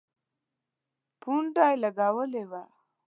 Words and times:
پونډه 1.21 1.65
لګولي 1.81 2.43
وه. 2.51 2.63